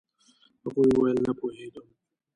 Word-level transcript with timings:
هغې 0.63 0.83
وويل 0.91 1.17
نه 1.27 1.31
پوهيږم. 1.39 1.87